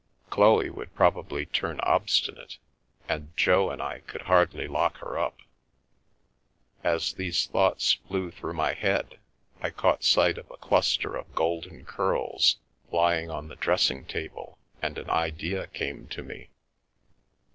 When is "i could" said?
3.83-4.23